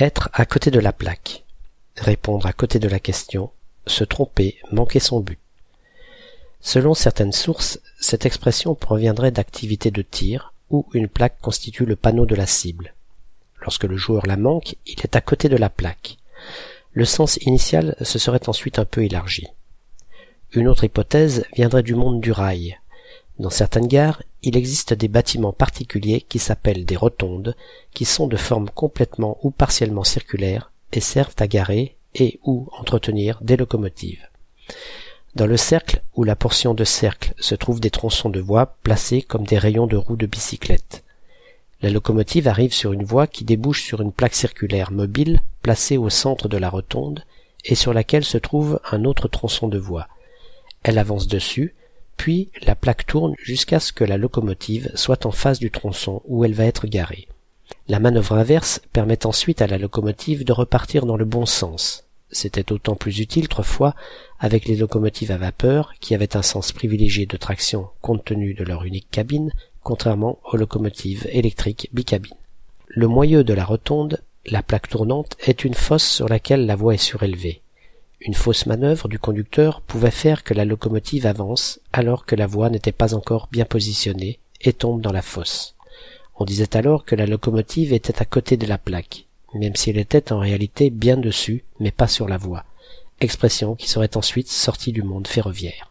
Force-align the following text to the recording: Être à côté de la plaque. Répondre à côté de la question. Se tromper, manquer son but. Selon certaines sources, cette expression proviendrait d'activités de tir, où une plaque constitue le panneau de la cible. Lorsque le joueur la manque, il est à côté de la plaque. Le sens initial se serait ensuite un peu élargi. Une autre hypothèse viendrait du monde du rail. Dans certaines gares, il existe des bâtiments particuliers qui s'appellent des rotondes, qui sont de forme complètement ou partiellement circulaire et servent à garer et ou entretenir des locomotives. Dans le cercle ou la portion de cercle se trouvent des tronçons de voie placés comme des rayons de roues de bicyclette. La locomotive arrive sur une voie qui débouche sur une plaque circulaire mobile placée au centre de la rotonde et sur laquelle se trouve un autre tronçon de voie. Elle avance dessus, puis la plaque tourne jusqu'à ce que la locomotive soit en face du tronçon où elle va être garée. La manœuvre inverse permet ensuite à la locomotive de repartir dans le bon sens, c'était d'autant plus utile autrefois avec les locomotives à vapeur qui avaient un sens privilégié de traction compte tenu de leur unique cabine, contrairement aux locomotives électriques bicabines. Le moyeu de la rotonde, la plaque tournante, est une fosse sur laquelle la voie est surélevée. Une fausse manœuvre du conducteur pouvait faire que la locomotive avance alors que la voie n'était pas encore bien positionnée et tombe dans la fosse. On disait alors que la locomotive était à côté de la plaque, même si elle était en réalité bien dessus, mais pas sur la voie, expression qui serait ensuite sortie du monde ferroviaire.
Être 0.00 0.30
à 0.32 0.46
côté 0.46 0.70
de 0.70 0.80
la 0.80 0.94
plaque. 0.94 1.44
Répondre 1.98 2.46
à 2.46 2.54
côté 2.54 2.78
de 2.78 2.88
la 2.88 2.98
question. 2.98 3.50
Se 3.86 4.02
tromper, 4.02 4.56
manquer 4.72 4.98
son 4.98 5.20
but. 5.20 5.38
Selon 6.62 6.94
certaines 6.94 7.32
sources, 7.32 7.80
cette 8.00 8.24
expression 8.24 8.74
proviendrait 8.74 9.30
d'activités 9.30 9.90
de 9.90 10.00
tir, 10.00 10.54
où 10.70 10.86
une 10.94 11.06
plaque 11.06 11.38
constitue 11.42 11.84
le 11.84 11.96
panneau 11.96 12.24
de 12.24 12.34
la 12.34 12.46
cible. 12.46 12.94
Lorsque 13.60 13.84
le 13.84 13.98
joueur 13.98 14.24
la 14.24 14.38
manque, 14.38 14.76
il 14.86 14.98
est 15.02 15.16
à 15.16 15.20
côté 15.20 15.50
de 15.50 15.56
la 15.58 15.68
plaque. 15.68 16.16
Le 16.94 17.04
sens 17.04 17.36
initial 17.42 17.94
se 18.00 18.18
serait 18.18 18.48
ensuite 18.48 18.78
un 18.78 18.86
peu 18.86 19.04
élargi. 19.04 19.48
Une 20.52 20.68
autre 20.68 20.84
hypothèse 20.84 21.44
viendrait 21.52 21.82
du 21.82 21.94
monde 21.94 22.22
du 22.22 22.32
rail. 22.32 22.78
Dans 23.38 23.50
certaines 23.50 23.86
gares, 23.86 24.22
il 24.42 24.56
existe 24.56 24.94
des 24.94 25.08
bâtiments 25.08 25.52
particuliers 25.52 26.22
qui 26.22 26.38
s'appellent 26.38 26.84
des 26.84 26.96
rotondes, 26.96 27.56
qui 27.92 28.04
sont 28.04 28.26
de 28.26 28.36
forme 28.36 28.70
complètement 28.70 29.38
ou 29.42 29.50
partiellement 29.50 30.04
circulaire 30.04 30.72
et 30.92 31.00
servent 31.00 31.34
à 31.38 31.46
garer 31.46 31.96
et 32.14 32.40
ou 32.42 32.68
entretenir 32.78 33.38
des 33.42 33.56
locomotives. 33.56 34.26
Dans 35.36 35.46
le 35.46 35.56
cercle 35.56 36.02
ou 36.16 36.24
la 36.24 36.34
portion 36.34 36.74
de 36.74 36.84
cercle 36.84 37.34
se 37.38 37.54
trouvent 37.54 37.80
des 37.80 37.90
tronçons 37.90 38.30
de 38.30 38.40
voie 38.40 38.76
placés 38.82 39.22
comme 39.22 39.46
des 39.46 39.58
rayons 39.58 39.86
de 39.86 39.96
roues 39.96 40.16
de 40.16 40.26
bicyclette. 40.26 41.04
La 41.82 41.90
locomotive 41.90 42.48
arrive 42.48 42.74
sur 42.74 42.92
une 42.92 43.04
voie 43.04 43.26
qui 43.26 43.44
débouche 43.44 43.84
sur 43.84 44.00
une 44.00 44.12
plaque 44.12 44.34
circulaire 44.34 44.90
mobile 44.90 45.40
placée 45.62 45.96
au 45.96 46.10
centre 46.10 46.48
de 46.48 46.56
la 46.56 46.68
rotonde 46.68 47.24
et 47.64 47.74
sur 47.74 47.94
laquelle 47.94 48.24
se 48.24 48.38
trouve 48.38 48.80
un 48.90 49.04
autre 49.04 49.28
tronçon 49.28 49.68
de 49.68 49.78
voie. 49.78 50.08
Elle 50.82 50.98
avance 50.98 51.26
dessus, 51.26 51.74
puis 52.20 52.50
la 52.66 52.74
plaque 52.74 53.06
tourne 53.06 53.34
jusqu'à 53.38 53.80
ce 53.80 53.94
que 53.94 54.04
la 54.04 54.18
locomotive 54.18 54.90
soit 54.94 55.24
en 55.24 55.30
face 55.30 55.58
du 55.58 55.70
tronçon 55.70 56.20
où 56.26 56.44
elle 56.44 56.52
va 56.52 56.66
être 56.66 56.86
garée. 56.86 57.28
La 57.88 57.98
manœuvre 57.98 58.34
inverse 58.34 58.82
permet 58.92 59.24
ensuite 59.24 59.62
à 59.62 59.66
la 59.66 59.78
locomotive 59.78 60.44
de 60.44 60.52
repartir 60.52 61.06
dans 61.06 61.16
le 61.16 61.24
bon 61.24 61.46
sens, 61.46 62.04
c'était 62.30 62.62
d'autant 62.62 62.94
plus 62.94 63.20
utile 63.20 63.46
autrefois 63.46 63.94
avec 64.38 64.66
les 64.66 64.76
locomotives 64.76 65.32
à 65.32 65.38
vapeur 65.38 65.94
qui 65.98 66.14
avaient 66.14 66.36
un 66.36 66.42
sens 66.42 66.72
privilégié 66.72 67.24
de 67.24 67.38
traction 67.38 67.88
compte 68.02 68.26
tenu 68.26 68.52
de 68.52 68.64
leur 68.64 68.84
unique 68.84 69.10
cabine, 69.10 69.50
contrairement 69.82 70.40
aux 70.44 70.58
locomotives 70.58 71.26
électriques 71.32 71.88
bicabines. 71.94 72.36
Le 72.88 73.08
moyeu 73.08 73.44
de 73.44 73.54
la 73.54 73.64
rotonde, 73.64 74.22
la 74.44 74.62
plaque 74.62 74.90
tournante, 74.90 75.38
est 75.40 75.64
une 75.64 75.72
fosse 75.72 76.06
sur 76.06 76.28
laquelle 76.28 76.66
la 76.66 76.76
voie 76.76 76.92
est 76.92 76.98
surélevée. 76.98 77.62
Une 78.22 78.34
fausse 78.34 78.66
manœuvre 78.66 79.08
du 79.08 79.18
conducteur 79.18 79.80
pouvait 79.80 80.10
faire 80.10 80.44
que 80.44 80.52
la 80.52 80.66
locomotive 80.66 81.24
avance 81.24 81.80
alors 81.92 82.26
que 82.26 82.36
la 82.36 82.46
voie 82.46 82.68
n'était 82.68 82.92
pas 82.92 83.14
encore 83.14 83.48
bien 83.50 83.64
positionnée 83.64 84.38
et 84.60 84.74
tombe 84.74 85.00
dans 85.00 85.12
la 85.12 85.22
fosse. 85.22 85.74
On 86.36 86.44
disait 86.44 86.76
alors 86.76 87.06
que 87.06 87.14
la 87.14 87.26
locomotive 87.26 87.94
était 87.94 88.20
à 88.20 88.26
côté 88.26 88.58
de 88.58 88.66
la 88.66 88.76
plaque, 88.76 89.24
même 89.54 89.74
si 89.74 89.88
elle 89.88 89.98
était 89.98 90.32
en 90.32 90.38
réalité 90.38 90.90
bien 90.90 91.16
dessus, 91.16 91.64
mais 91.78 91.90
pas 91.90 92.08
sur 92.08 92.28
la 92.28 92.36
voie, 92.36 92.64
expression 93.20 93.74
qui 93.74 93.88
serait 93.88 94.16
ensuite 94.18 94.48
sortie 94.48 94.92
du 94.92 95.02
monde 95.02 95.26
ferroviaire. 95.26 95.89